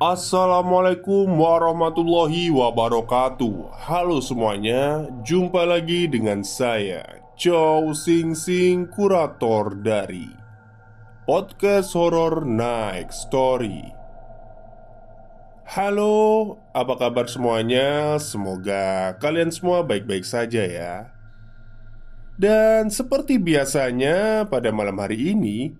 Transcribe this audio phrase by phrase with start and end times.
[0.00, 3.84] Assalamualaikum warahmatullahi wabarakatuh.
[3.84, 10.24] Halo semuanya Jumpa lagi dengan saya Chow Sing Sing Kurator dari
[11.28, 13.92] Podcast Horror Night Story.
[15.68, 18.16] Halo, apa kabar semuanya?
[18.16, 21.12] Semoga kalian semua baik-baik saja ya.
[22.40, 25.76] Dan seperti biasanya pada malam hari ini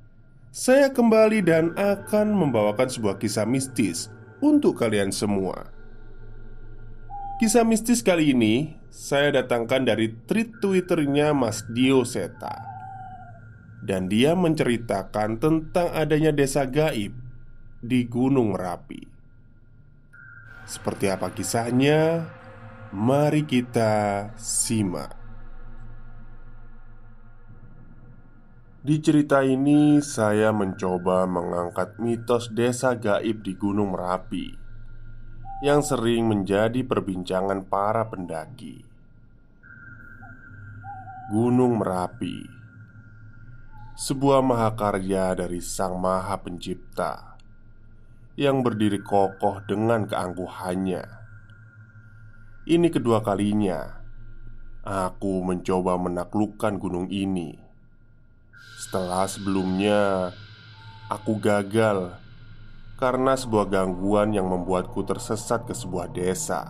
[0.51, 4.11] saya kembali dan akan membawakan sebuah kisah mistis
[4.43, 5.71] untuk kalian semua.
[7.39, 12.53] Kisah mistis kali ini saya datangkan dari tweet Twitternya Mas Dio Seta
[13.81, 17.17] Dan dia menceritakan tentang adanya desa gaib
[17.81, 19.09] di Gunung Merapi
[20.69, 22.29] Seperti apa kisahnya?
[22.93, 25.20] Mari kita simak
[28.81, 34.57] Di cerita ini, saya mencoba mengangkat mitos desa gaib di Gunung Merapi
[35.61, 38.81] yang sering menjadi perbincangan para pendaki.
[41.29, 42.41] Gunung Merapi,
[44.01, 47.37] sebuah mahakarya dari Sang Maha Pencipta
[48.41, 51.05] yang berdiri kokoh dengan keangkuhannya.
[52.65, 54.01] Ini kedua kalinya
[54.89, 57.70] aku mencoba menaklukkan gunung ini
[58.81, 60.33] setelah sebelumnya
[61.11, 62.15] aku gagal
[63.01, 66.69] karena sebuah gangguan yang membuatku tersesat ke sebuah desa.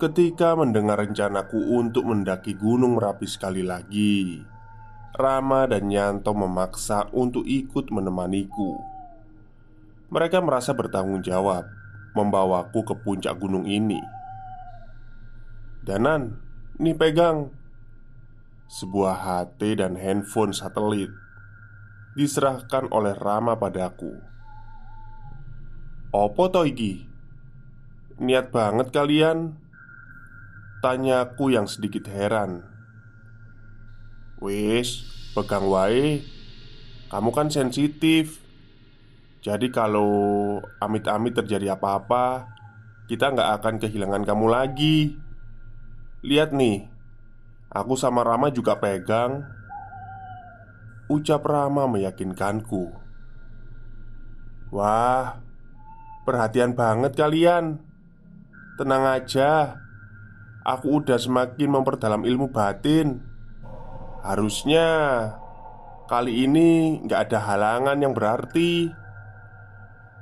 [0.00, 4.40] Ketika mendengar rencanaku untuk mendaki Gunung Merapi sekali lagi,
[5.16, 8.80] Rama dan Yanto memaksa untuk ikut menemaniku.
[10.08, 11.68] Mereka merasa bertanggung jawab
[12.16, 14.00] membawaku ke puncak gunung ini.
[15.84, 16.40] Danan,
[16.80, 17.52] nih pegang
[18.68, 21.12] sebuah HP dan handphone satelit
[22.18, 24.18] diserahkan oleh Rama padaku.
[26.10, 27.06] Opo to iki?
[28.18, 29.54] Niat banget kalian?
[30.82, 32.66] Tanyaku yang sedikit heran.
[34.42, 35.06] Wis,
[35.36, 36.24] pegang wae.
[37.12, 38.42] Kamu kan sensitif.
[39.40, 42.50] Jadi kalau amit-amit terjadi apa-apa,
[43.06, 45.16] kita nggak akan kehilangan kamu lagi.
[46.26, 46.90] Lihat nih,
[47.72, 49.59] aku sama Rama juga pegang
[51.10, 52.94] Ucap Rama meyakinkanku.
[54.70, 55.42] Wah,
[56.22, 57.82] perhatian banget kalian.
[58.78, 59.76] Tenang aja
[60.60, 63.18] Aku udah semakin memperdalam ilmu batin.
[64.22, 64.86] Harusnya
[66.10, 68.90] Kali ini nggak ada halangan yang berarti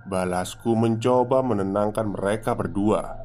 [0.04, 3.16] Balasku mencoba menenangkan mereka berdua.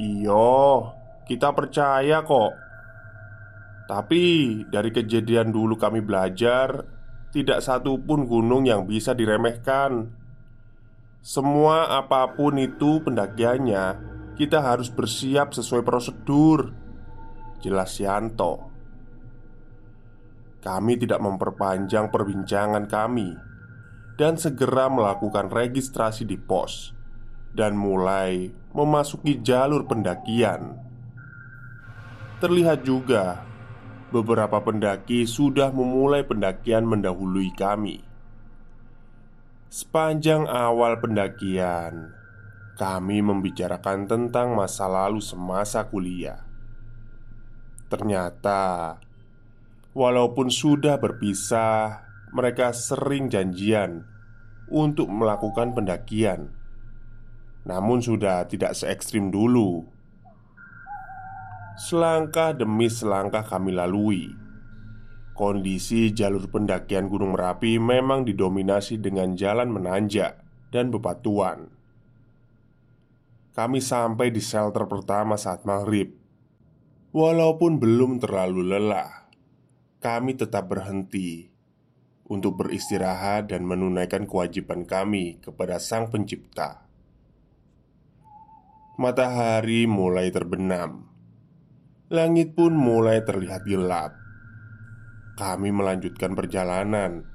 [0.00, 0.96] Iyo,
[1.28, 2.56] kita percaya kok
[3.84, 6.88] tapi dari kejadian dulu kami belajar
[7.34, 10.06] Tidak satu pun gunung yang bisa diremehkan.
[11.20, 13.84] Semua apa pun itu pendakiannya
[14.38, 16.72] Kita harus bersiap sesuai prosedur.
[17.60, 18.72] Jelas Yanto.
[20.64, 23.36] Kami tidak memperpanjang perbincangan kami
[24.16, 26.96] Dan segera melakukan registrasi di pos
[27.52, 30.80] Dan mulai memasuki jalur pendakian.
[32.42, 33.53] Terlihat juga
[34.10, 38.04] beberapa pendaki sudah memulai pendakian mendahului kami.
[39.70, 42.14] Sepanjang awal pendakian,
[42.74, 46.42] kami membicarakan tentang masa lalu semasa kuliah.
[47.86, 48.98] Ternyata,
[49.94, 54.02] walaupun sudah berpisah, mereka sering janjian
[54.66, 56.50] untuk melakukan pendakian,
[57.62, 59.93] namun sudah tidak se ekstrim dulu.
[61.74, 64.30] Selangkah demi selangkah kami lalui.
[65.34, 70.38] Kondisi jalur pendakian Gunung Merapi memang didominasi dengan jalan menanjak
[70.70, 71.74] dan bebatuan.
[73.58, 76.14] Kami sampai di shelter pertama saat maghrib.
[77.14, 79.30] Walaupun belum terlalu lelah
[80.02, 81.46] Kami tetap berhenti
[82.26, 86.86] Untuk beristirahat dan menunaikan kewajiban kami kepada Sang Pencipta.
[88.98, 91.13] Matahari mulai terbenam
[92.14, 94.14] Langit pun mulai terlihat gelap.
[95.34, 97.26] Kami melanjutkan perjalanan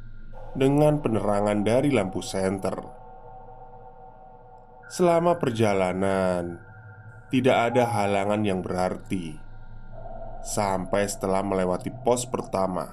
[0.56, 2.80] dengan penerangan dari lampu senter.
[4.88, 6.64] Selama perjalanan,
[7.28, 9.36] tidak ada halangan yang berarti.
[10.48, 12.88] Sampai setelah melewati pos pertama,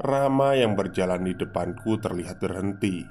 [0.00, 3.04] Rama yang berjalan di depanku terlihat berhenti.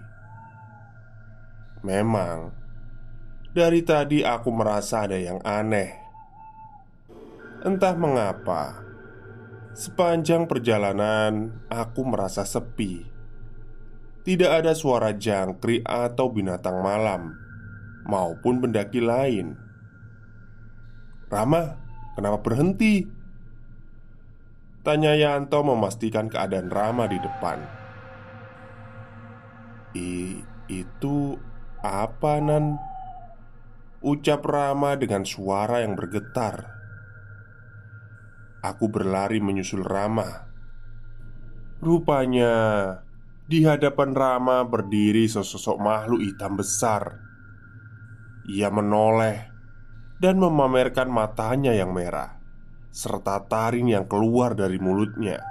[1.86, 2.50] Memang,
[3.54, 6.05] dari tadi aku merasa ada yang aneh
[7.66, 8.86] Entah mengapa,
[9.74, 13.02] sepanjang perjalanan aku merasa sepi.
[14.22, 17.34] Tidak ada suara jangkrik atau binatang malam,
[18.06, 19.58] maupun pendaki lain.
[21.26, 21.74] Rama,
[22.14, 23.02] kenapa berhenti?
[24.86, 27.66] Tanya Yanto memastikan keadaan Rama di depan.
[29.98, 30.38] I,
[30.70, 31.34] itu
[31.82, 32.78] apa, Nan?
[34.06, 36.75] Ucap Rama dengan suara yang bergetar.
[38.66, 40.50] Aku berlari menyusul Rama.
[41.86, 42.54] Rupanya
[43.46, 47.22] di hadapan Rama berdiri sesosok makhluk hitam besar.
[48.50, 49.54] Ia menoleh
[50.18, 52.42] dan memamerkan matanya yang merah
[52.90, 55.46] serta taring yang keluar dari mulutnya.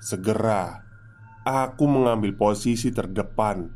[0.00, 0.80] Segera
[1.44, 3.68] aku mengambil posisi terdepan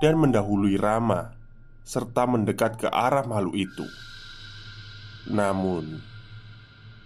[0.00, 1.36] dan mendahului Rama
[1.84, 3.86] serta mendekat ke arah makhluk itu.
[5.28, 6.09] Namun,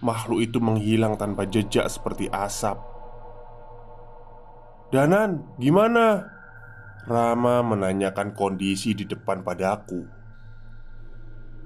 [0.03, 2.79] makhluk itu menghilang tanpa jejak seperti asap.
[4.91, 6.31] "Danan, gimana?"
[7.05, 10.03] Rama menanyakan kondisi di depan padaku.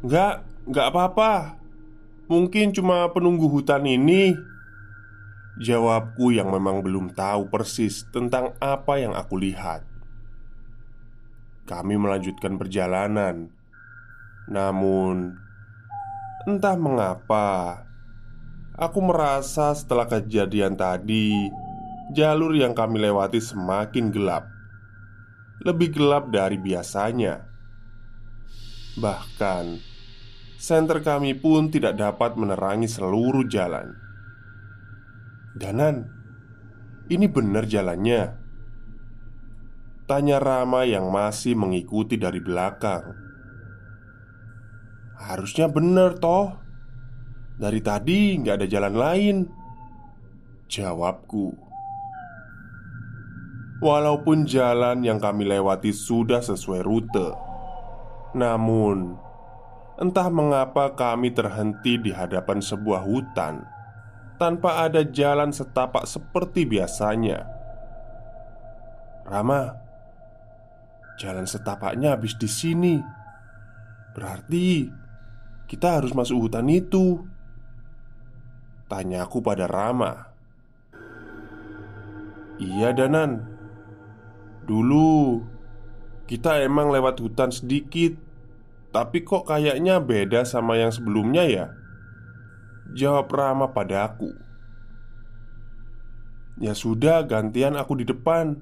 [0.03, 1.33] "Enggak, enggak apa-apa.
[2.27, 4.35] Mungkin cuma penunggu hutan ini."
[5.59, 9.83] Jawabku yang memang belum tahu persis tentang apa yang aku lihat.
[11.67, 13.51] Kami melanjutkan perjalanan,
[14.47, 15.35] namun
[16.47, 17.83] entah mengapa
[18.79, 21.51] Aku merasa setelah kejadian tadi,
[22.15, 24.47] jalur yang kami lewati semakin gelap,
[25.67, 27.43] lebih gelap dari biasanya.
[28.95, 29.83] Bahkan,
[30.55, 33.99] senter kami pun tidak dapat menerangi seluruh jalan.
[35.59, 36.07] Danan,
[37.11, 38.31] ini benar jalannya?
[40.07, 43.11] Tanya Rama yang masih mengikuti dari belakang.
[45.19, 46.68] Harusnya benar toh
[47.59, 49.35] dari tadi nggak ada jalan lain.
[50.71, 51.69] Jawabku.
[53.79, 57.31] Walaupun jalan yang kami lewati sudah sesuai rute
[58.35, 59.15] Namun
[59.95, 63.63] Entah mengapa kami terhenti di hadapan sebuah hutan
[64.35, 67.47] Tanpa ada jalan setapak seperti biasanya.
[69.23, 69.79] Rama
[71.15, 72.99] Jalan setapaknya habis di sini.
[74.11, 74.91] Berarti
[75.71, 77.38] Kita harus masuk hutan itu
[78.89, 80.33] Tanyaku pada Rama.
[82.57, 83.45] Iya Danan.
[84.65, 85.45] Dulu
[86.25, 88.17] Kita emang lewat hutan sedikit
[88.89, 91.65] Tapi kok kayaknya beda sama yang sebelumnya ya?
[92.97, 94.33] Jawab Rama pada aku.
[96.57, 98.57] Ya sudah gantian aku di depan.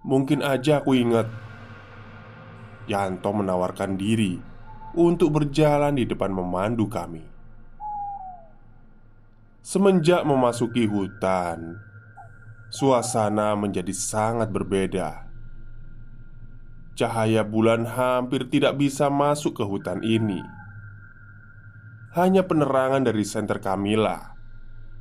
[0.00, 1.28] Mungkin aja aku ingat.
[2.88, 4.40] Yanto menawarkan diri
[4.96, 7.35] Untuk berjalan di depan memandu kami
[9.66, 11.82] Semenjak memasuki hutan,
[12.70, 15.26] suasana menjadi sangat berbeda.
[16.94, 20.38] Cahaya bulan hampir tidak bisa masuk ke hutan ini.
[22.14, 24.38] Hanya penerangan dari senter Kamila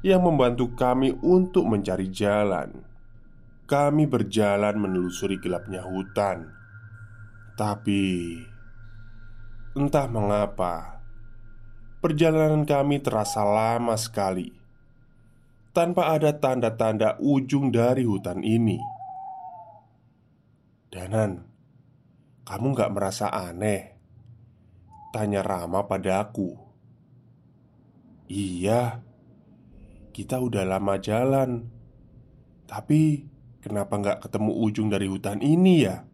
[0.02, 2.74] yang membantu kami untuk mencari jalan.
[3.70, 6.50] Kami berjalan menelusuri gelapnya hutan,
[7.54, 8.42] tapi
[9.78, 10.95] entah mengapa
[12.06, 14.54] Perjalanan kami terasa lama sekali.
[15.74, 18.78] Tanpa ada tanda-tanda ujung dari hutan ini.
[20.94, 21.42] Danan
[22.46, 23.98] Kamu gak merasa aneh?
[25.18, 26.54] Tanya Rama padaku
[28.30, 29.02] Iya
[30.14, 31.66] Kita udah lama jalan.
[32.70, 33.02] Tapi
[33.66, 36.06] Kenapa gak ketemu ujung dari hutan ini ya?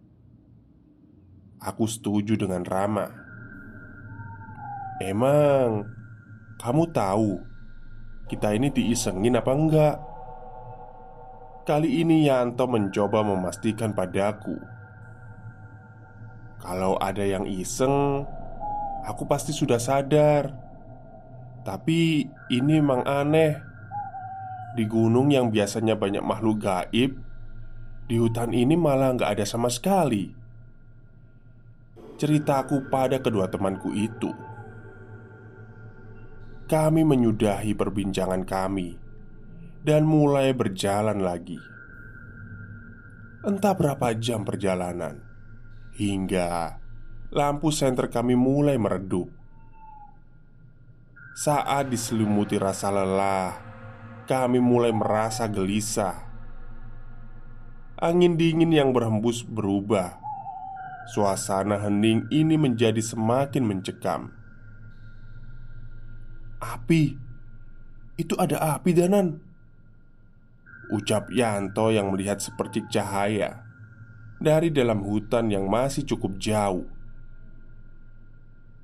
[1.59, 3.30] Aku setuju dengan Rama
[5.01, 5.89] Emang
[6.61, 7.41] kamu tahu
[8.29, 9.97] kita ini diisengin apa enggak?
[11.65, 14.61] Kali ini Yanto mencoba memastikan padaku.
[16.61, 18.29] Kalau ada yang iseng
[19.01, 20.53] Aku pasti sudah sadar.
[21.65, 23.57] Tapi ini memang aneh.
[24.77, 27.11] Di gunung yang biasanya banyak makhluk gaib
[28.07, 30.31] Di hutan ini malah nggak ada sama sekali.
[32.21, 34.29] Ceritaku pada kedua temanku itu
[36.71, 38.95] kami menyudahi perbincangan kami
[39.83, 41.59] dan mulai berjalan lagi.
[43.43, 45.19] Entah berapa jam perjalanan
[45.99, 46.79] hingga
[47.27, 49.27] lampu senter kami mulai meredup.
[51.35, 53.51] Saat diselimuti rasa lelah,
[54.23, 56.23] kami mulai merasa gelisah.
[57.99, 60.23] Angin dingin yang berhembus berubah.
[61.11, 64.40] Suasana hening ini menjadi semakin mencekam.
[66.61, 67.17] Api.
[68.21, 69.41] Itu ada api Danan.
[70.93, 73.63] Ucap Yanto yang melihat seperti cahaya
[74.37, 76.85] Dari dalam hutan yang masih cukup jauh.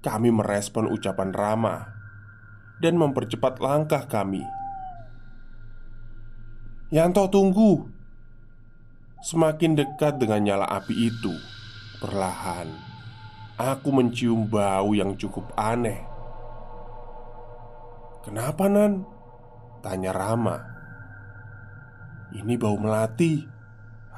[0.01, 1.75] Kami merespon ucapan Rama
[2.81, 4.41] Dan mempercepat langkah kami.
[6.89, 7.91] Yanto tunggu.
[9.21, 11.33] Semakin dekat dengan nyala api itu
[12.01, 12.69] Perlahan
[13.57, 16.16] Aku mencium bau yang cukup aneh
[18.27, 19.07] Kenapa Nan?
[19.79, 20.59] Tanya Rama.
[22.35, 23.39] Ini bau melati.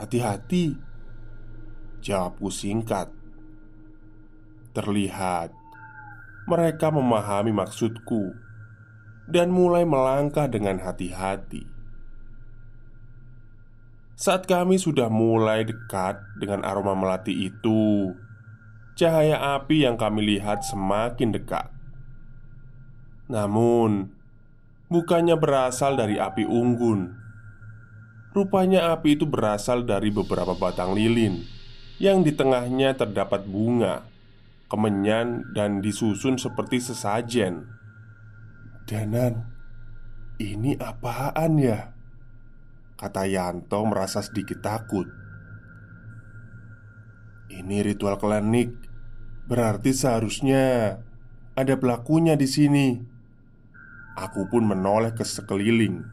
[0.02, 0.74] Hati-hati.
[2.02, 3.14] Jawabku singkat.
[4.74, 5.54] Terlihat
[6.46, 8.38] Mereka memahami maksudku
[9.26, 11.66] Dan mulai melangkah dengan hati-hati.
[14.18, 18.14] Saat kami sudah mulai dekat dengan aroma melati itu
[18.98, 21.79] Cahaya api yang kami lihat semakin dekat
[23.30, 24.10] namun,
[24.90, 27.14] bukannya berasal dari api unggun.
[28.34, 31.46] Rupanya api itu berasal dari beberapa batang lilin
[32.02, 34.08] yang di tengahnya terdapat bunga,
[34.66, 37.70] kemenyan, dan disusun seperti sesajen.
[38.90, 39.46] Danan,
[40.42, 41.94] ini apaan ya?
[42.98, 45.06] Kata Yanto merasa sedikit takut.
[47.50, 48.74] Ini ritual klinik,
[49.46, 50.98] berarti seharusnya
[51.60, 52.88] ada pelakunya di sini.
[54.20, 56.04] Aku pun menoleh ke sekeliling.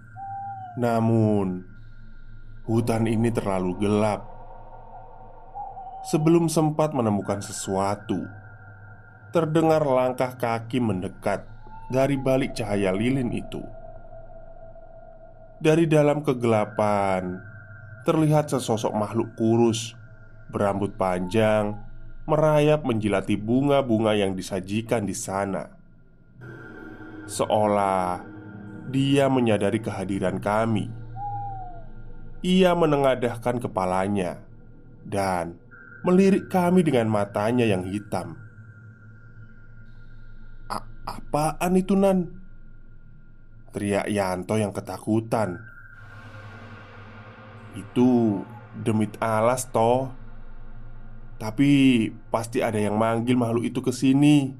[0.78, 1.66] Namun,
[2.62, 4.22] hutan ini terlalu gelap.
[6.06, 8.22] Sebelum sempat menemukan sesuatu,
[9.34, 11.42] terdengar langkah kaki mendekat
[11.90, 13.58] dari balik cahaya lilin itu.
[15.58, 17.42] Dari dalam kegelapan,
[18.06, 19.98] terlihat sesosok makhluk kurus
[20.46, 21.74] berambut panjang
[22.26, 25.75] merayap menjilati bunga-bunga yang disajikan di sana.
[27.26, 28.22] Seolah
[28.86, 30.86] dia menyadari kehadiran kami
[32.46, 34.38] Ia menengadahkan kepalanya
[35.02, 35.58] Dan
[36.06, 38.38] melirik kami dengan matanya yang hitam
[41.06, 42.30] Apaan itu Nan?
[43.70, 45.58] Teriak Yanto yang ketakutan
[47.74, 48.42] Itu
[48.78, 50.14] demit alas toh
[51.42, 51.70] Tapi
[52.30, 54.56] pasti ada yang manggil makhluk itu ke sini.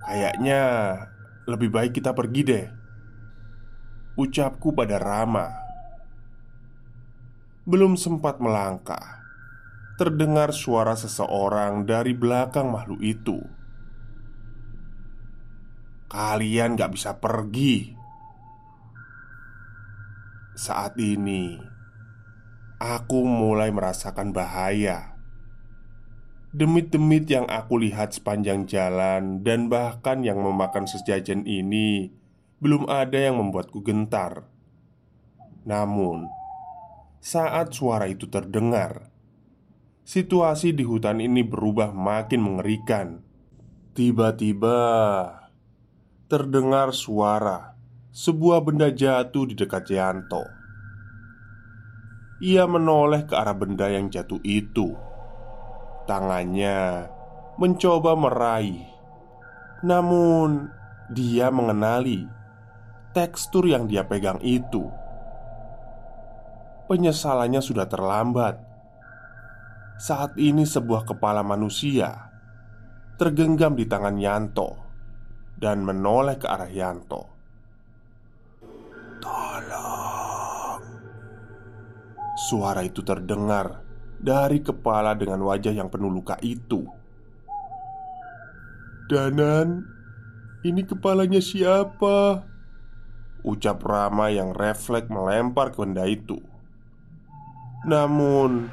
[0.00, 0.62] Kayaknya
[1.48, 2.66] lebih baik kita pergi deh.
[4.18, 5.48] Ucapku pada Rama.
[7.64, 9.22] Belum sempat melangkah.
[9.96, 13.38] Terdengar suara seseorang dari belakang makhluk itu.
[16.10, 17.94] Kalian gak bisa pergi.
[20.56, 21.56] Saat ini
[22.80, 25.09] Aku mulai merasakan bahaya
[26.50, 32.10] Demit-demit yang aku lihat sepanjang jalan dan bahkan yang memakan sejajan ini
[32.58, 34.50] belum ada yang membuatku gentar.
[35.62, 36.26] Namun,
[37.22, 39.14] saat suara itu terdengar,
[40.02, 43.22] situasi di hutan ini berubah makin mengerikan.
[43.94, 44.78] Tiba-tiba
[46.26, 47.78] terdengar suara
[48.10, 50.42] sebuah benda jatuh di dekat Yanto.
[52.42, 55.09] Ia menoleh ke arah benda yang jatuh itu
[56.10, 57.06] Tangannya
[57.54, 58.82] mencoba meraih,
[59.86, 60.66] namun
[61.06, 62.26] dia mengenali
[63.14, 64.90] tekstur yang dia pegang itu.
[66.90, 68.58] Penyesalannya sudah terlambat.
[70.02, 72.10] Saat ini, sebuah kepala manusia
[73.14, 74.70] tergenggam di tangan Yanto
[75.62, 77.22] dan menoleh ke arah Yanto.
[79.22, 80.82] Tolong,
[82.50, 83.89] suara itu terdengar
[84.20, 86.84] dari kepala dengan wajah yang penuh luka itu.
[89.10, 89.82] Danan,
[90.62, 92.46] Ini kepalanya siapa?
[93.40, 96.36] Ucap Rama yang refleks melempar ke benda itu
[97.88, 98.68] Namun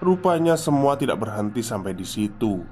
[0.00, 2.64] Rupanya semua tidak berhenti sampai di situ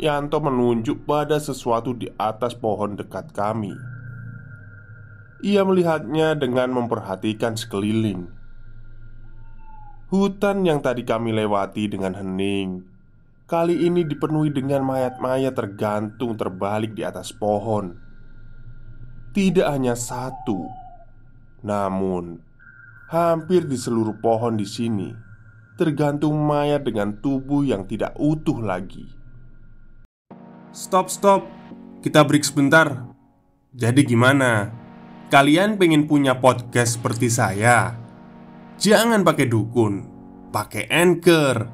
[0.00, 3.76] Yanto menunjuk pada sesuatu di atas pohon dekat kami
[5.44, 8.37] Ia melihatnya dengan memperhatikan sekeliling
[10.08, 12.98] Hutan yang tadi kami lewati dengan hening
[13.48, 17.96] Kali ini dipenuhi dengan mayat-mayat tergantung terbalik di atas pohon.
[19.32, 20.68] Tidak hanya satu,
[21.64, 22.44] namun
[23.08, 25.08] hampir di seluruh pohon di sini
[25.80, 29.08] tergantung mayat dengan tubuh yang tidak utuh lagi.
[30.68, 31.48] Stop, stop.
[32.04, 33.08] Kita break sebentar.
[33.72, 34.68] Jadi gimana?
[35.32, 38.07] Kalian pengen punya podcast seperti saya?
[38.78, 40.06] Jangan pakai dukun,
[40.54, 41.66] pakai anchor,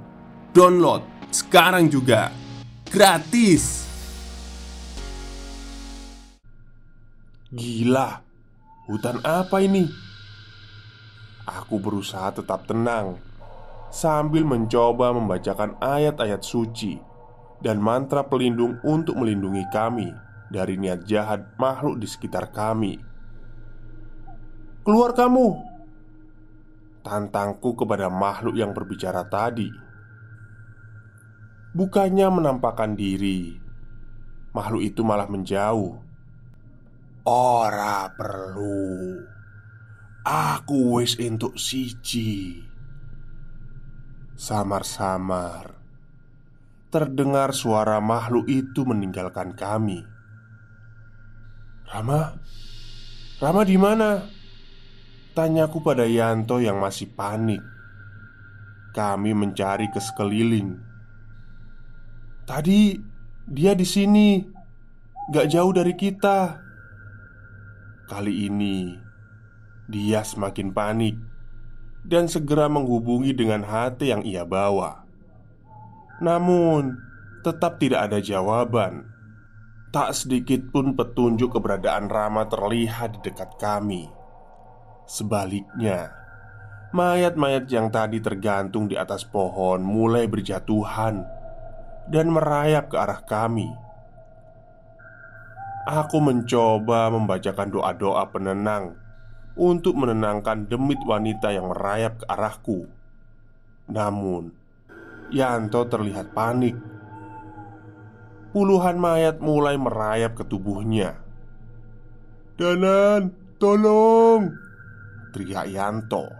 [0.57, 2.33] download sekarang juga
[2.89, 3.85] gratis.
[7.53, 8.25] Gila,
[8.89, 9.85] hutan apa ini?
[11.45, 13.21] Aku berusaha tetap tenang
[13.93, 16.97] sambil mencoba membacakan ayat-ayat suci
[17.61, 20.09] dan mantra pelindung untuk melindungi kami
[20.49, 22.97] dari niat jahat makhluk di sekitar kami.
[24.81, 25.74] Keluar kamu!
[27.05, 29.85] Tantangku kepada makhluk yang berbicara tadi.
[31.75, 33.59] Bukannya menampakkan diri
[34.55, 35.99] Makhluk itu malah menjauh
[37.27, 39.19] Ora perlu
[40.23, 42.63] Aku wis untuk siji
[44.39, 45.75] Samar-samar
[46.95, 50.07] Terdengar suara makhluk itu meninggalkan kami
[51.91, 52.39] Rama?
[53.43, 54.23] Rama di mana?
[55.35, 57.61] Tanyaku pada Yanto yang masih panik
[58.95, 60.95] Kami mencari ke sekeliling
[62.45, 63.01] Tadi
[63.45, 64.41] dia di sini,
[65.33, 66.61] gak jauh dari kita.
[68.05, 68.93] Kali ini
[69.89, 71.17] dia semakin panik
[72.05, 75.09] dan segera menghubungi dengan hati yang ia bawa.
[76.21, 76.97] Namun,
[77.45, 79.09] tetap tidak ada jawaban.
[79.93, 84.09] Tak sedikit pun petunjuk keberadaan Rama terlihat di dekat kami.
[85.05, 86.17] Sebaliknya,
[86.97, 91.21] mayat-mayat yang tadi tergantung di atas pohon mulai berjatuhan
[92.09, 93.69] dan merayap ke arah kami.
[95.85, 98.97] Aku mencoba membacakan doa-doa penenang
[99.53, 102.89] untuk menenangkan demit wanita yang merayap ke arahku.
[103.93, 104.57] Namun,
[105.29, 106.77] Yanto terlihat panik.
[108.57, 111.21] Puluhan mayat mulai merayap ke tubuhnya.
[112.57, 114.55] "Danan, tolong!"
[115.35, 116.31] Teriak Yanto.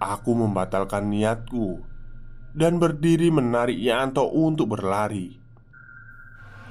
[0.00, 1.84] Aku membatalkan niatku
[2.56, 5.36] dan berdiri menarik Yanto untuk berlari.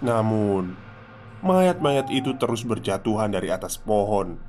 [0.02, 0.74] Namun,
[1.46, 4.42] mayat-mayat itu terus berjatuhan dari atas pohon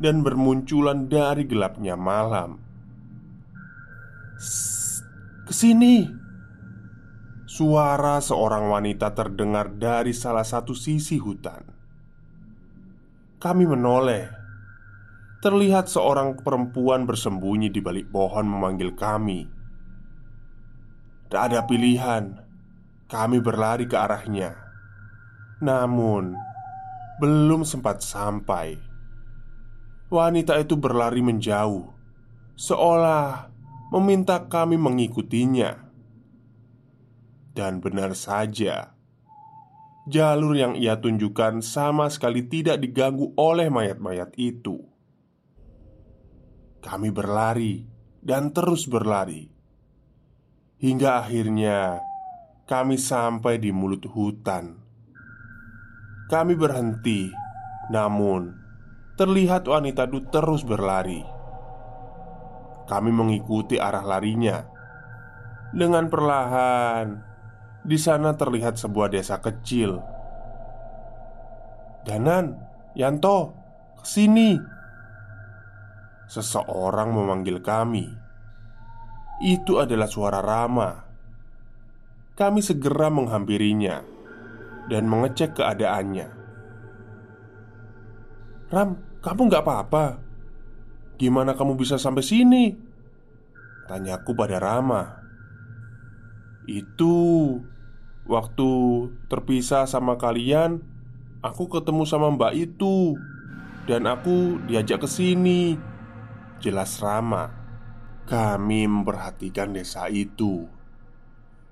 [0.00, 2.62] dan bermunculan dari gelapnya malam.
[5.44, 6.08] Ke sini!
[7.50, 11.60] Suara seorang wanita terdengar dari salah satu sisi hutan.
[13.36, 14.39] Kami menoleh.
[15.40, 19.48] Terlihat seorang perempuan bersembunyi di balik pohon memanggil kami.
[21.32, 22.44] Tak ada pilihan,
[23.08, 24.52] kami berlari ke arahnya.
[25.64, 26.36] Namun,
[27.24, 28.76] belum sempat sampai.
[30.12, 31.88] Wanita itu berlari menjauh,
[32.60, 33.48] seolah
[33.96, 35.88] meminta kami mengikutinya.
[37.56, 38.92] Dan benar saja,
[40.04, 44.89] jalur yang ia tunjukkan sama sekali tidak diganggu oleh mayat-mayat itu.
[46.80, 47.84] Kami berlari
[48.24, 49.60] dan terus berlari
[50.80, 52.00] Hingga akhirnya
[52.64, 54.80] kami sampai di mulut hutan.
[56.32, 57.28] Kami berhenti,
[57.92, 58.56] namun
[59.20, 61.20] terlihat wanita itu terus berlari.
[62.88, 64.64] Kami mengikuti arah larinya
[65.76, 67.28] dengan perlahan.
[67.84, 70.00] Di sana terlihat sebuah desa kecil.
[72.08, 72.56] Danan,
[72.96, 73.52] Yanto,
[74.00, 74.56] ke sini.
[76.30, 78.06] Seseorang memanggil kami.
[79.42, 81.10] Itu adalah suara Rama.
[82.38, 83.98] Kami segera menghampirinya
[84.86, 86.28] dan mengecek keadaannya.
[88.70, 90.06] "Ram, kamu nggak apa-apa?
[91.18, 92.78] Gimana kamu bisa sampai sini?"
[93.90, 95.18] Tanyaku pada Rama.
[96.70, 97.58] "Itu
[98.30, 98.70] waktu
[99.26, 100.78] terpisah sama kalian,
[101.42, 103.18] aku ketemu sama Mbak itu
[103.90, 105.89] dan aku diajak ke sini."
[106.60, 107.48] Jelas Rama.
[108.28, 110.68] Kami memperhatikan desa itu.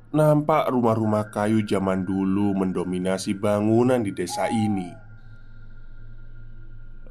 [0.08, 4.88] nampak rumah-rumah kayu zaman dulu mendominasi bangunan di desa ini.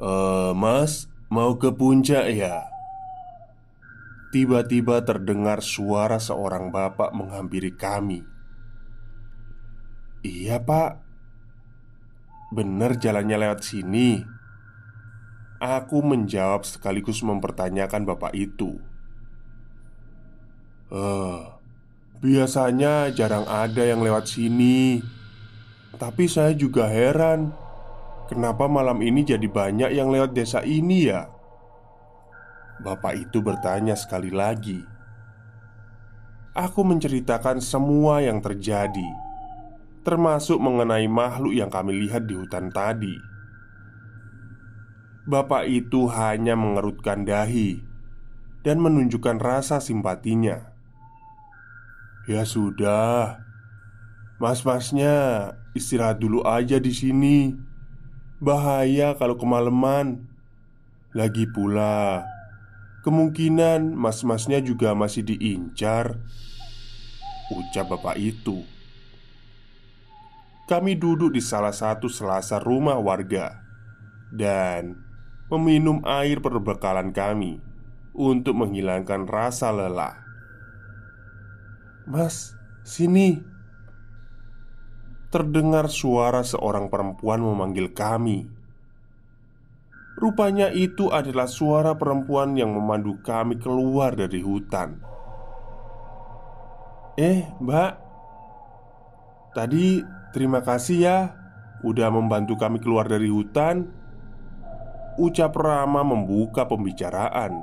[0.02, 2.66] "Eh, Mas, mau ke puncak ya?"
[4.34, 8.26] Tiba-tiba terdengar suara seorang bapak menghampiri kami.
[10.26, 10.92] "Iya, Pak.
[12.50, 14.37] Bener jalannya lewat sini."
[15.58, 18.78] Aku menjawab sekaligus mempertanyakan bapak itu.
[20.93, 21.41] "Eh,
[22.22, 25.02] biasanya jarang ada yang lewat sini.
[25.98, 27.58] Tapi saya juga heran,
[28.30, 31.26] kenapa malam ini jadi banyak yang lewat desa ini ya?"
[32.78, 34.86] Bapak itu bertanya sekali lagi.
[36.54, 39.10] Aku menceritakan semua yang terjadi,
[40.06, 43.37] termasuk mengenai makhluk yang kami lihat di hutan tadi.
[45.28, 47.84] Bapak itu hanya mengerutkan dahi
[48.63, 50.72] dan menunjukkan rasa simpatinya.
[52.32, 53.44] "Ya sudah,
[54.40, 57.60] mas-masnya istirahat dulu aja di sini.
[58.40, 60.32] Bahaya kalau kemalaman.
[61.12, 62.24] Lagi pula,
[63.04, 66.24] kemungkinan mas-masnya juga masih diincar."
[67.52, 68.63] Ucap bapak itu.
[70.72, 73.63] Kami duduk di salah satu selasar rumah warga
[74.32, 75.07] dan
[75.47, 77.63] meminum air perbekalan kami
[78.12, 80.19] untuk menghilangkan rasa lelah.
[82.03, 82.51] "Mas,
[82.83, 83.39] sini!"
[85.27, 88.47] Terdengar suara seorang perempuan memanggil kami.
[90.17, 94.97] Rupanya itu adalah suara perempuan yang memandu kami keluar dari hutan.
[97.19, 97.91] "Eh, Mbak,
[99.53, 100.01] tadi
[100.33, 101.17] terima kasih ya
[101.86, 103.96] udah membantu kami keluar dari hutan."
[105.17, 107.58] Ucap Rama membuka pembicaraan.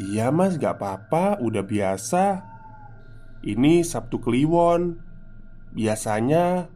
[0.00, 2.40] "Iya, Mas, gak apa-apa, udah biasa.
[3.44, 4.96] Ini Sabtu Kliwon.
[5.76, 6.72] Biasanya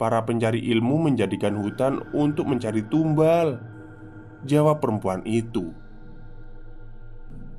[0.00, 3.60] para pencari ilmu menjadikan hutan untuk mencari tumbal."
[4.42, 5.70] Jawab perempuan itu.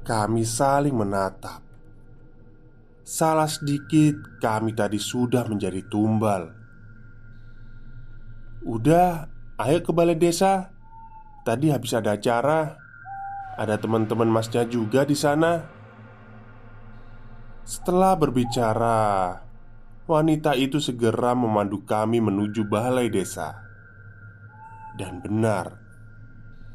[0.03, 1.63] Kami saling menatap.
[3.07, 6.51] Salah sedikit, kami tadi sudah menjadi tumbal.
[8.63, 9.27] Udah,
[9.61, 10.73] ayo ke balai desa.
[11.43, 12.79] Tadi habis ada acara.
[13.53, 15.61] Ada teman-teman masnya juga di sana.
[17.63, 19.39] Setelah berbicara,
[20.09, 23.55] wanita itu segera memandu kami menuju balai desa.
[24.99, 25.83] Dan benar,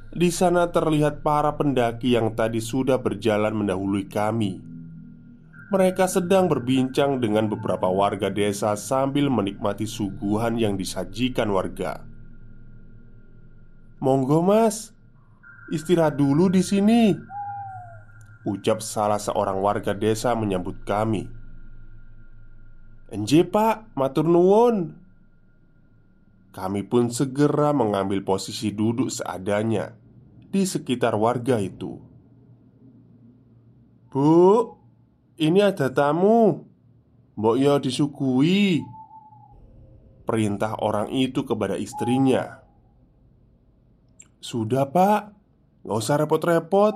[0.09, 4.65] di sana terlihat para pendaki yang tadi sudah berjalan mendahului kami.
[5.69, 12.09] Mereka sedang berbincang dengan beberapa warga desa sambil menikmati suguhan yang disajikan warga.
[13.99, 14.95] "Monggo, Mas.
[15.69, 17.13] Istirahat dulu di sini."
[18.49, 21.29] Ucap salah seorang warga desa menyambut kami.
[23.13, 24.97] "Enje, Pak, matur nuwun."
[26.55, 29.95] Kami pun segera mengambil posisi duduk seadanya
[30.49, 32.01] di sekitar warga itu.
[34.09, 34.75] "Bu,
[35.37, 36.65] ini ada tamu.
[37.37, 38.81] Mbok yo disuguhi."
[40.25, 42.58] Perintah orang itu kepada istrinya.
[44.39, 45.21] "Sudah, Pak.
[45.83, 46.95] Nggak usah repot-repot.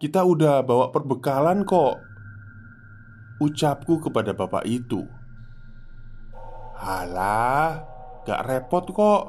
[0.00, 2.00] Kita udah bawa perbekalan kok."
[3.40, 5.04] Ucapku kepada bapak itu.
[6.76, 7.84] "Halah,
[8.28, 9.22] gak repot kok.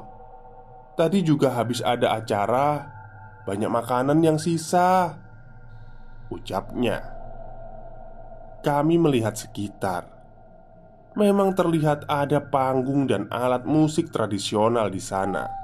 [0.96, 2.84] Tadi juga habis ada acara,
[3.48, 5.16] banyak makanan yang sisa."
[6.28, 7.00] Ucapnya.
[8.64, 10.08] Kami melihat sekitar.
[11.12, 15.61] Memang terlihat ada panggung dan alat musik tradisional di sana.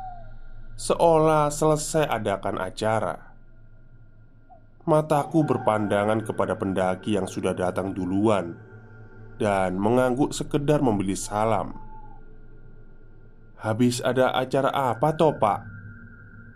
[0.78, 3.34] Seolah selesai adakan acara.
[4.86, 8.54] Mataku berpandangan kepada pendaki yang sudah datang duluan
[9.42, 11.74] dan mengangguk sekedar membeli salam.
[13.58, 15.66] Habis ada acara apa toh pak?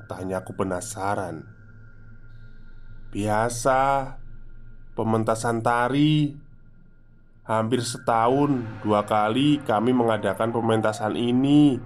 [0.06, 1.42] Tanyaku penasaran
[3.10, 4.14] Biasa
[4.94, 6.30] Pementasan tari
[7.42, 11.80] Hampir setahun Dua kali kami mengadakan pementasan ini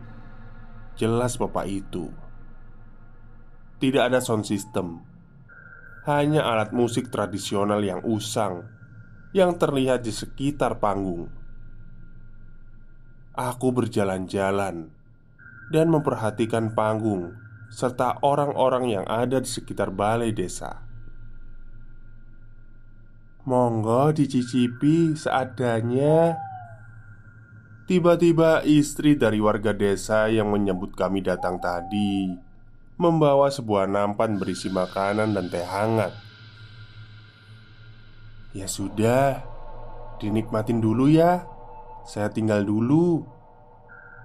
[1.01, 2.26] Jelas bapak itu
[3.77, 5.05] Tidak ada sound system.
[6.09, 8.65] Hanya alat musik tradisional yang usang
[9.37, 11.29] Yang terlihat di sekitar panggung.
[13.37, 14.89] Aku berjalan-jalan
[15.69, 17.37] Dan memperhatikan panggung
[17.69, 20.87] Serta orang-orang yang ada di sekitar balai desa.
[23.45, 26.39] Monggo dicicipi seadanya.
[27.85, 32.47] Tiba-tiba istri dari warga desa yang menyambut kami datang tadi
[32.97, 36.17] Membawa sebuah nampan berisi makanan dan teh hangat.
[38.57, 39.57] Ya sudah
[40.17, 41.45] Dinikmatin dulu ya.
[42.09, 43.21] Saya tinggal dulu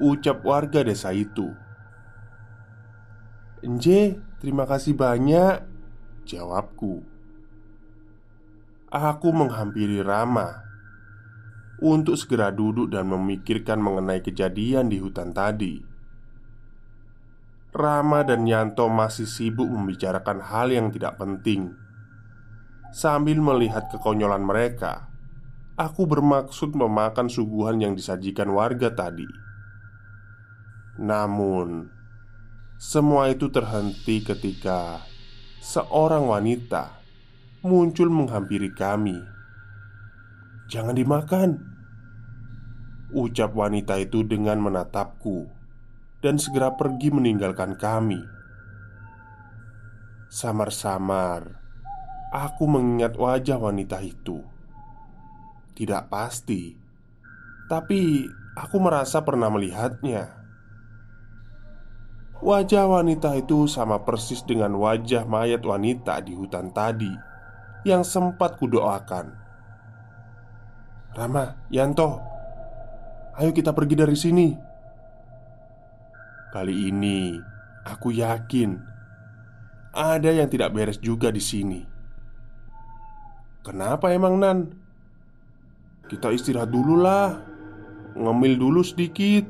[0.01, 1.53] Ucap warga desa itu.
[3.61, 5.61] Enje, terima kasih banyak
[6.25, 7.05] Jawabku.
[8.89, 10.65] Aku menghampiri Rama
[11.77, 15.90] Untuk segera duduk dan memikirkan mengenai kejadian di hutan tadi
[17.71, 21.71] Rama dan Yanto masih sibuk membicarakan hal yang tidak penting.
[22.91, 25.07] Sambil melihat kekonyolan mereka
[25.79, 29.23] Aku bermaksud memakan suguhan yang disajikan warga tadi.
[30.99, 31.87] Namun
[32.75, 34.99] Semua itu terhenti ketika
[35.63, 36.99] Seorang wanita
[37.63, 39.15] Muncul menghampiri kami.
[40.67, 41.49] Jangan dimakan
[43.15, 45.60] Ucap wanita itu dengan menatapku
[46.21, 48.21] Dan segera pergi meninggalkan kami.
[50.29, 51.61] Samar-samar
[52.31, 54.39] Aku mengingat wajah wanita itu.
[55.75, 56.71] Tidak pasti
[57.67, 58.23] Tapi
[58.55, 60.39] aku merasa pernah melihatnya.
[62.39, 67.11] Wajah wanita itu sama persis dengan wajah mayat wanita di hutan tadi
[67.83, 69.35] Yang sempat kudoakan.
[71.11, 72.23] Rama, Yanto
[73.35, 74.70] Ayo kita pergi dari sini
[76.51, 77.39] Kali ini
[77.87, 78.75] aku yakin
[79.95, 81.79] Ada yang tidak beres juga di sini.
[83.63, 84.59] Kenapa emang Nan?
[86.11, 87.39] Kita istirahat dulu lah
[88.15, 89.47] Ngemil dulu sedikit.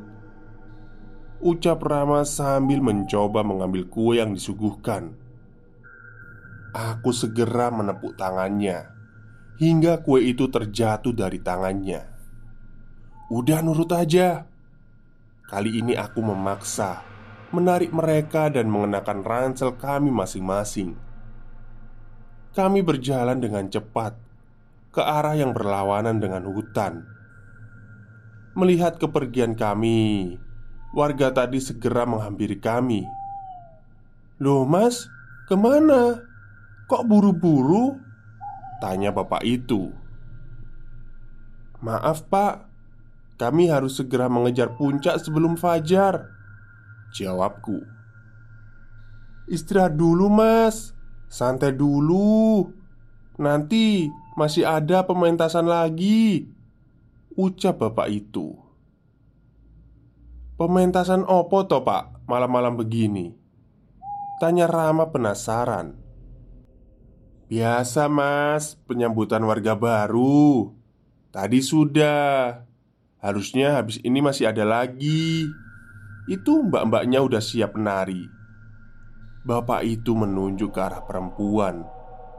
[1.41, 5.17] Ucap Rama sambil mencoba mengambil kue yang disuguhkan.
[6.69, 8.85] Aku segera menepuk tangannya
[9.57, 12.01] Hingga kue itu terjatuh dari tangannya.
[13.33, 14.45] Udah nurut aja
[15.51, 17.03] Kali ini aku memaksa
[17.51, 20.95] Menarik mereka dan mengenakan ransel kami masing-masing
[22.51, 24.11] kami berjalan dengan cepat
[24.91, 27.07] ke arah yang berlawanan dengan hutan.
[28.59, 30.35] Melihat kepergian kami,
[30.91, 33.07] warga tadi segera menghampiri kami.
[34.43, 35.07] "Loh, Mas,
[35.47, 36.19] ke mana?
[36.91, 37.95] Kok buru-buru?"
[38.83, 39.95] tanya bapak itu.
[41.79, 42.67] "Maaf, Pak,
[43.41, 46.29] kami harus segera mengejar puncak sebelum fajar,"
[47.17, 47.81] jawabku.
[49.49, 51.01] "Istirahat dulu, Mas."
[51.31, 52.67] Santai dulu
[53.39, 56.43] Nanti masih ada pementasan lagi
[57.39, 58.51] Ucap bapak itu
[60.59, 63.31] Pementasan opo toh pak malam-malam begini?
[64.43, 65.95] Tanya Rama penasaran
[67.47, 70.75] Biasa mas, penyambutan warga baru
[71.31, 72.67] Tadi sudah
[73.21, 75.45] Harusnya habis ini masih ada lagi
[76.25, 78.25] Itu mbak-mbaknya udah siap menari
[79.41, 81.81] Bapak itu menunjuk ke arah perempuan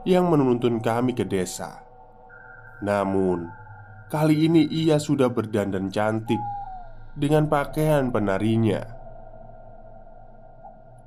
[0.07, 1.83] yang menuntun kami ke desa.
[2.79, 3.47] Namun,
[4.07, 6.39] kali ini ia sudah berdandan cantik
[7.15, 8.83] dengan pakaian penarinya.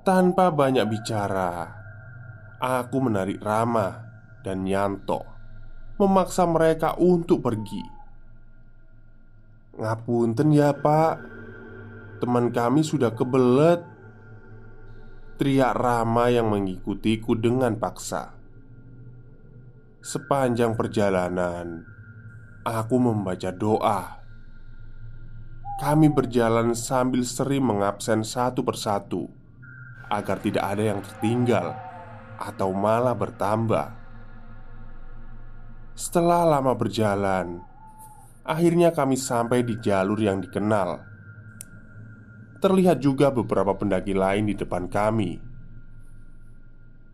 [0.04, 1.64] Tanpa banyak bicara,
[2.60, 4.04] aku menarik Rama
[4.44, 5.24] dan Yanto,
[5.96, 7.95] memaksa mereka untuk pergi.
[9.76, 11.14] Ngapunten ya, Pak.
[12.24, 13.84] Teman kami sudah kebelet.
[15.36, 18.32] Teriak Rama yang mengikutiku dengan paksa.
[20.00, 21.84] Sepanjang perjalanan
[22.64, 24.24] Aku membaca doa.
[25.76, 29.28] Kami berjalan sambil sering mengabsen satu persatu
[30.08, 31.76] Agar tidak ada yang tertinggal
[32.40, 33.92] Atau malah bertambah.
[35.92, 37.60] Setelah lama berjalan
[38.46, 41.16] Akhirnya kami sampai di jalur yang dikenal
[42.56, 45.38] Terlihat juga beberapa pendaki lain di depan kami.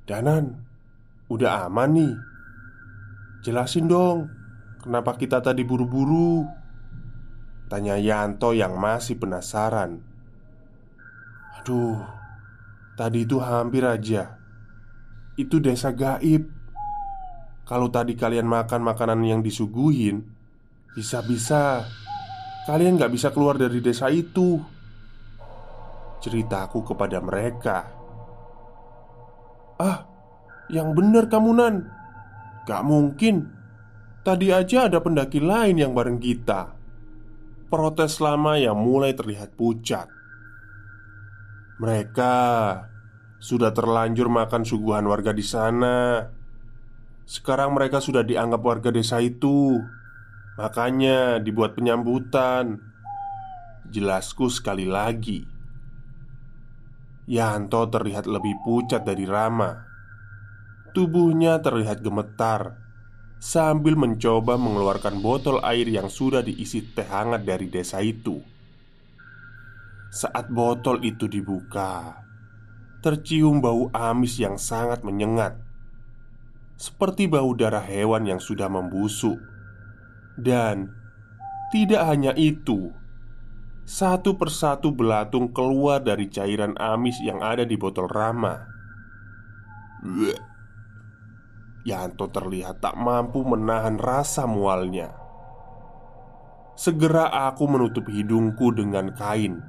[0.08, 0.64] Danan,
[1.28, 2.14] udah aman nih.
[3.44, 4.32] Jelasin dong,
[4.80, 6.46] kenapa kita tadi buru-buru?
[7.68, 10.00] Tanya Yanto yang masih penasaran.
[11.60, 12.00] Aduh,
[12.96, 14.40] tadi itu hampir aja.
[15.36, 16.48] Itu desa gaib.
[17.68, 20.31] Kalau tadi kalian makan makanan yang disuguhin,
[20.92, 21.88] bisa-bisa
[22.68, 24.60] kalian gak bisa keluar dari desa itu
[26.22, 27.90] ceritaku kepada mereka.
[29.82, 30.06] "Ah,
[30.70, 31.74] yang benar kamu, Nan.
[32.62, 33.50] Gak mungkin.
[34.22, 36.78] Tadi aja ada pendaki lain yang bareng kita."
[37.66, 40.06] Protes lama yang mulai terlihat pucat.
[41.82, 42.34] Mereka
[43.42, 46.30] sudah terlanjur makan suguhan warga di sana.
[47.26, 49.82] Sekarang mereka sudah dianggap warga desa itu.
[50.60, 52.80] Makanya dibuat penyambutan.
[53.88, 55.44] Jelasku sekali lagi.
[57.28, 59.88] Yanto terlihat lebih pucat dari Rama.
[60.92, 62.82] Tubuhnya terlihat gemetar,
[63.42, 68.38] Sambil mencoba mengeluarkan botol air yang sudah diisi teh hangat dari desa itu
[70.14, 72.22] Saat botol itu dibuka
[73.02, 75.58] Tercium bau amis yang sangat menyengat
[76.78, 79.42] Seperti bau darah hewan yang sudah membusuk
[80.38, 80.88] Dan
[81.72, 82.92] tidak hanya itu
[83.82, 88.62] Satu persatu belatung keluar dari cairan amis yang ada di botol Rama
[90.02, 90.38] Bleh.
[91.82, 95.14] Yanto terlihat tak mampu menahan rasa mualnya.
[96.78, 99.62] Segera aku menutup hidungku dengan kain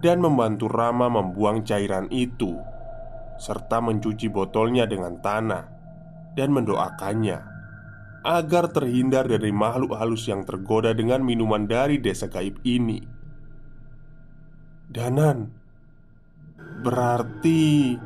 [0.00, 2.56] dan membantu Rama membuang cairan itu,
[3.40, 5.64] serta mencuci botolnya dengan tanah
[6.36, 7.51] dan mendoakannya
[8.22, 13.02] agar terhindar dari makhluk halus yang tergoda dengan minuman dari desa gaib ini.
[14.86, 15.50] Danan,
[16.82, 17.96] berarti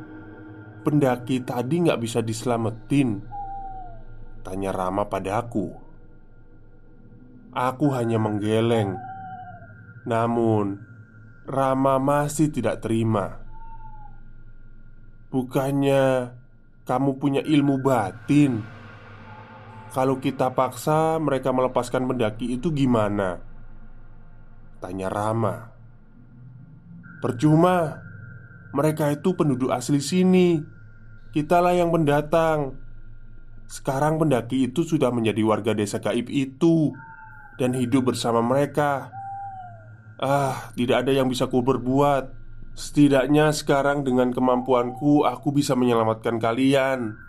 [0.81, 3.21] pendaki tadi nggak bisa diselamatin?
[4.41, 5.87] Tanya Rama padaku
[7.57, 9.01] Aku hanya menggeleng.
[10.05, 10.77] Namun
[11.49, 13.41] Rama masih tidak terima.
[15.33, 16.37] Bukannya
[16.85, 18.76] kamu punya ilmu batin
[19.97, 23.41] Kalau kita paksa mereka melepaskan pendaki itu gimana?
[24.77, 25.73] Tanya Rama.
[27.17, 28.05] Percuma.
[28.77, 30.61] Mereka itu penduduk asli sini.
[31.33, 32.77] Kitalah yang pendatang
[33.65, 36.93] sekarang pendaki itu sudah menjadi warga desa gaib itu
[37.57, 39.09] Dan hidup bersama mereka.
[40.21, 42.37] Ah, tidak ada yang bisa ku berbuat
[42.77, 47.26] Setidaknya sekarang dengan kemampuanku Aku bisa menyelamatkan kalian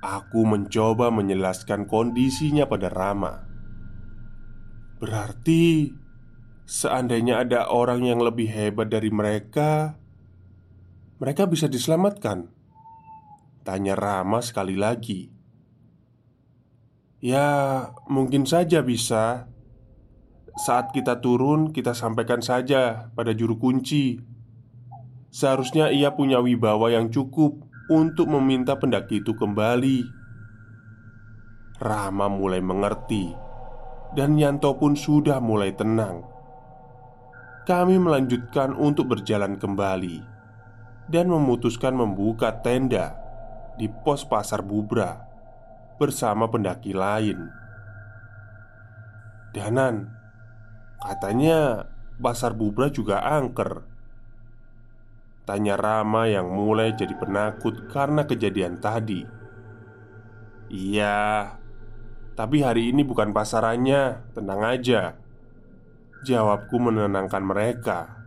[0.00, 3.44] Aku mencoba menjelaskan kondisinya pada Rama.
[5.00, 5.92] Berarti
[6.70, 9.98] Seandainya ada orang yang lebih hebat dari mereka
[11.18, 12.46] Mereka bisa diselamatkan?
[13.66, 15.28] Tanya Rama sekali lagi.
[17.20, 19.50] Ya, mungkin saja bisa.
[20.64, 24.22] Saat kita turun, kita sampaikan saja pada juru kunci.
[25.28, 30.06] Seharusnya ia punya wibawa yang cukup Untuk meminta pendaki itu kembali
[31.82, 33.34] Rama mulai mengerti
[34.14, 36.22] Dan Yanto pun sudah mulai tenang
[37.66, 40.22] Kami melanjutkan untuk berjalan kembali
[41.10, 43.18] Dan memutuskan membuka tenda
[43.80, 45.24] di pos pasar Bubra
[45.96, 47.48] bersama pendaki lain.
[49.56, 50.08] Danan,
[51.00, 53.89] katanya pasar Bubra juga angker.
[55.50, 59.26] Tanya Rama yang mulai jadi penakut karena kejadian tadi.
[60.70, 61.58] Iya,
[62.38, 65.18] tapi hari ini bukan pasarannya, tenang aja.
[66.22, 68.22] Jawabku menenangkan mereka.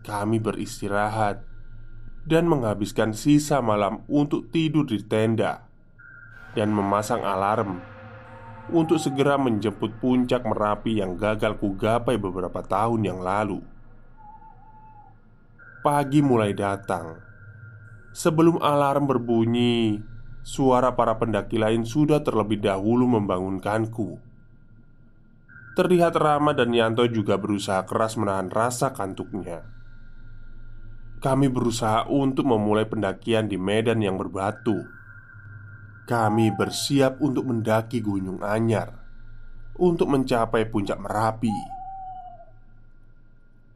[0.00, 1.44] Kami beristirahat
[2.24, 5.68] dan menghabiskan sisa malam untuk tidur di tenda
[6.56, 7.84] dan memasang alarm
[8.72, 13.75] untuk segera menjemput puncak Merapi yang gagal kugapai beberapa tahun yang lalu.
[15.86, 17.14] Pagi mulai datang.
[18.10, 20.02] Sebelum alarm berbunyi,
[20.42, 24.18] suara para pendaki lain sudah terlebih dahulu membangunkanku.
[25.78, 29.76] Terlihat Rama dan Yanto juga berusaha keras menahan rasa kantuknya
[31.16, 34.84] kami berusaha untuk memulai pendakian di medan yang berbatu.
[36.06, 38.94] Kami bersiap untuk mendaki Gunung Anyar
[39.74, 41.75] untuk mencapai puncak Merapi.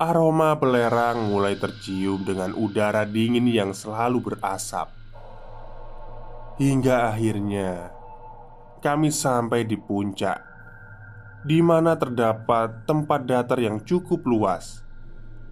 [0.00, 4.88] Aroma belerang mulai tercium dengan udara dingin yang selalu berasap.
[6.56, 7.92] Hingga akhirnya
[8.80, 10.40] kami sampai di puncak,
[11.44, 14.80] di mana terdapat tempat datar yang cukup luas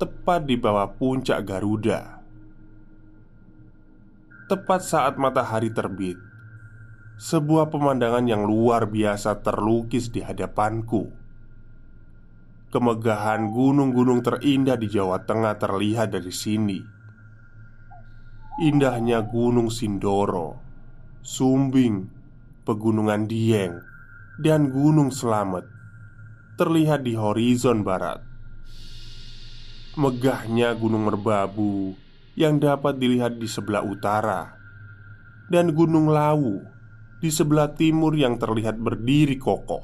[0.00, 2.22] tepat di bawah puncak Garuda.
[4.48, 6.16] Tepat saat matahari terbit,
[7.20, 11.17] sebuah pemandangan yang luar biasa terlukis di hadapanku.
[12.68, 16.80] Kemegahan gunung-gunung terindah di Jawa Tengah terlihat dari sini.
[18.60, 20.58] Indahnya Gunung Sindoro,
[21.24, 22.10] Sumbing,
[22.68, 23.78] Pegunungan Dieng,
[24.42, 25.64] dan Gunung Slamet
[26.58, 28.28] terlihat di horizon barat
[29.98, 31.98] megahnya Gunung Merbabu
[32.38, 34.54] yang dapat dilihat di sebelah utara,
[35.50, 36.62] dan Gunung Lawu
[37.18, 39.82] di sebelah timur yang terlihat berdiri kokoh.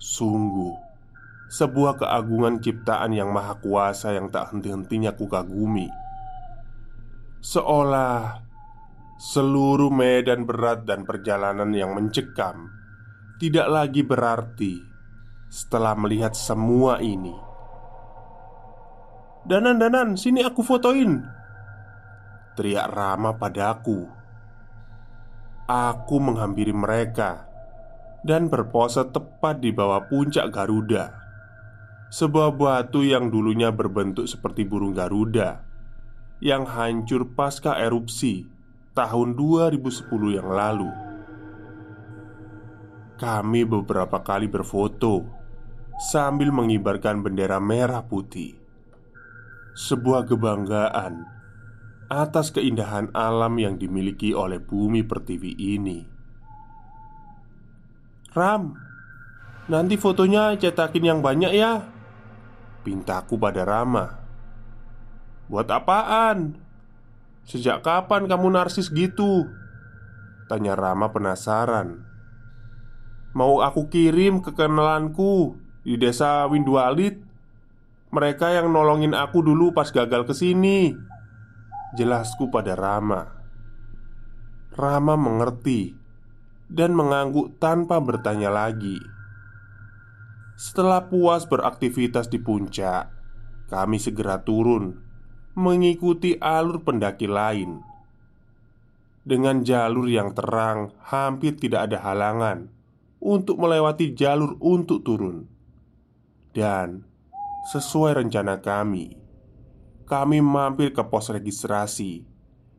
[0.00, 0.72] Sungguh,
[1.52, 5.92] sebuah keagungan ciptaan yang maha kuasa yang tak henti-hentinya kukagumi.
[7.44, 8.40] Seolah
[9.20, 12.72] seluruh medan berat dan perjalanan yang mencekam
[13.36, 14.80] tidak lagi berarti
[15.52, 17.36] setelah melihat semua ini.
[19.44, 21.18] Danan, Danan, sini aku fotoin
[22.54, 24.06] Teriak Rama padaku
[25.66, 27.50] Aku menghampiri mereka
[28.22, 31.21] dan berpose tepat di bawah puncak Garuda,
[32.12, 35.64] sebuah batu yang dulunya berbentuk seperti burung Garuda
[36.44, 38.44] yang hancur pasca erupsi
[38.92, 40.92] tahun 2010 yang lalu.
[43.16, 45.24] Kami beberapa kali berfoto
[46.12, 48.60] sambil mengibarkan bendera merah putih.
[49.72, 51.24] Sebuah kebanggaan
[52.12, 56.04] atas keindahan alam yang dimiliki oleh bumi pertiwi ini.
[58.36, 58.76] Ram,
[59.72, 61.91] nanti fotonya cetakin yang banyak ya.
[62.82, 64.18] Pintaku pada Rama.
[65.46, 66.58] Buat apaan?
[67.46, 69.46] Sejak kapan kamu narsis gitu?
[70.50, 72.02] Tanya Rama penasaran
[73.32, 77.22] Mau aku kirim ke kenalanku di desa Windualit
[78.10, 80.94] Mereka yang nolongin aku dulu pas gagal ke sini.
[81.94, 83.22] Jelasku pada Rama
[84.74, 85.94] Rama mengerti
[86.66, 89.11] Dan mengangguk tanpa bertanya lagi
[90.62, 93.10] Setelah puas beraktivitas di puncak
[93.66, 94.94] Kami segera turun
[95.58, 97.82] Mengikuti alur pendaki lain
[99.26, 102.70] Dengan jalur yang terang Hampir tidak ada halangan
[103.22, 105.46] untuk melewati jalur untuk turun.
[106.50, 107.06] Dan
[107.70, 109.14] sesuai rencana kami,
[110.04, 112.26] kami mampir ke pos registrasi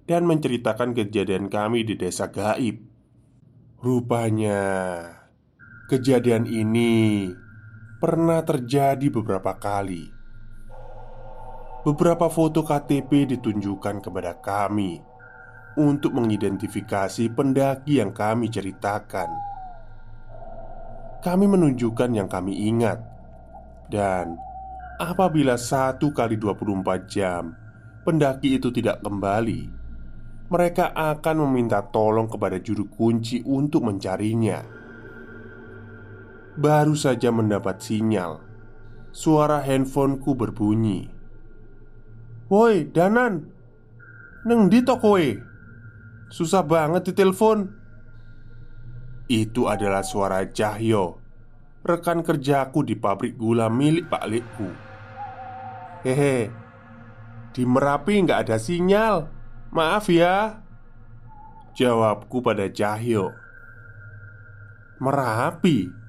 [0.04, 2.84] dan menceritakan kejadian kami di desa gaib.
[3.80, 4.60] Rupanya,
[5.88, 7.28] kejadian ini
[8.04, 10.12] pernah terjadi beberapa kali.
[11.88, 15.00] Beberapa foto KTP ditunjukkan kepada kami
[15.80, 19.32] untuk mengidentifikasi pendaki yang kami ceritakan.
[21.24, 23.00] Kami menunjukkan yang kami ingat.
[23.88, 24.36] Dan
[25.00, 27.52] apabila satu kali 24 jam
[28.04, 29.70] Pendaki itu tidak kembali
[30.48, 34.73] Mereka akan meminta tolong kepada juru kunci untuk mencarinya
[36.54, 38.38] Baru saja mendapat sinyal.
[39.10, 41.10] Suara handphoneku berbunyi.
[42.54, 43.50] Woi, Danan
[44.46, 45.42] Neng di tokoe
[46.30, 47.72] Susah banget ditelepon.
[49.26, 51.18] Itu adalah suara Cahyo
[51.82, 54.70] Rekan kerjaku di pabrik gula milik Pak Lekku.
[56.06, 56.52] Hehe
[57.56, 59.32] Di Merapi nggak ada sinyal.
[59.74, 60.62] Maaf ya
[61.74, 63.34] Jawabku pada Cahyo.
[65.02, 66.03] Merapi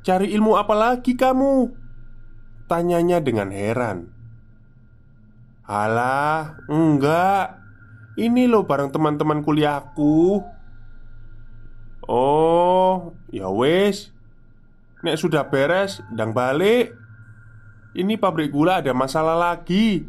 [0.00, 1.76] Cari ilmu apa lagi kamu?
[2.70, 4.08] Tanyanya dengan heran
[5.66, 7.58] Alah, enggak
[8.18, 10.42] Ini loh bareng teman-teman kuliahku
[12.10, 14.10] Oh, ya wes.
[15.06, 16.90] Nek sudah beres, ndang balik.
[17.94, 20.02] Ini pabrik gula ada masalah lagi.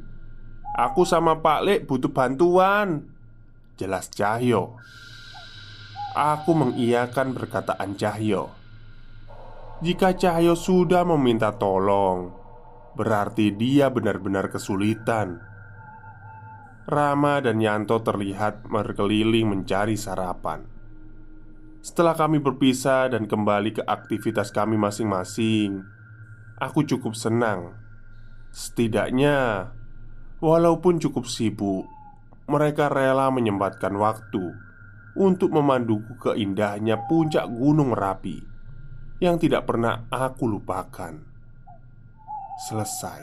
[0.74, 3.06] Aku sama Pak Lek butuh bantuan.
[3.78, 4.82] Jelas Cahyo.
[6.18, 8.61] Aku mengiyakan perkataan Cahyo.
[9.82, 12.30] Jika Cahyo sudah meminta tolong,
[12.94, 15.42] berarti dia benar-benar kesulitan.
[16.86, 20.70] Rama dan Yanto terlihat berkeliling mencari sarapan.
[21.82, 25.82] Setelah kami berpisah dan kembali ke aktivitas kami masing-masing,
[26.62, 27.74] aku cukup senang.
[28.54, 29.74] Setidaknya,
[30.46, 31.90] walaupun cukup sibuk,
[32.46, 34.46] mereka rela menyempatkan waktu
[35.18, 38.51] untuk memanduku ke indahnya puncak Gunung Merapi
[39.22, 41.14] yang tidak pernah aku lupakan.
[42.66, 43.22] Selesai.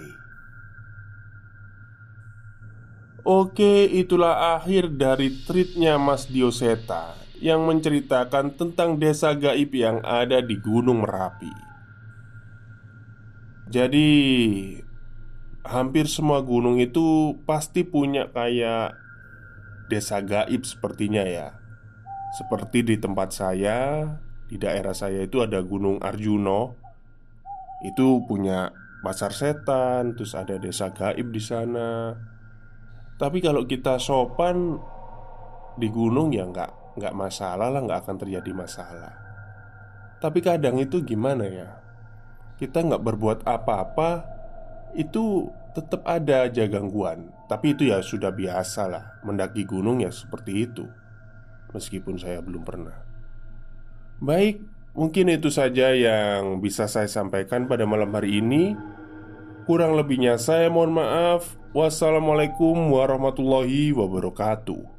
[3.27, 10.57] Oke, itulah akhir dari treatnya Mas Dioseta yang menceritakan tentang desa gaib yang ada di
[10.57, 11.53] Gunung Merapi.
[13.69, 14.09] Jadi,
[15.67, 18.97] hampir semua gunung itu pasti punya kayak
[19.93, 21.53] desa gaib sepertinya ya.
[22.39, 24.09] Seperti di tempat saya,
[24.49, 26.81] di daerah saya itu ada Gunung Arjuno.
[27.85, 28.73] Itu punya
[29.05, 32.17] pasar setan, terus ada desa gaib di sana.
[33.21, 34.81] Tapi kalau kita sopan
[35.79, 39.15] di gunung ya nggak nggak masalah lah nggak akan terjadi masalah.
[40.19, 41.79] Tapi kadang itu gimana ya?
[42.59, 44.35] Kita nggak berbuat apa-apa
[44.99, 47.31] Itu tetap ada aja gangguan.
[47.47, 50.89] Tapi itu ya sudah biasa lah Mendaki gunung ya seperti itu.
[51.71, 53.08] Meskipun saya belum pernah
[54.19, 54.59] Baik,
[54.99, 58.75] mungkin itu saja yang bisa saya sampaikan pada malam hari ini.
[59.63, 61.55] Kurang lebihnya saya mohon maaf.
[61.71, 64.98] Wassalamualaikum warahmatullahi wabarakatuh